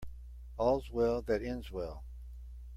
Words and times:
All's 0.57 0.89
well 0.89 1.21
that 1.21 1.43
ends 1.43 1.69
well. 1.69 2.03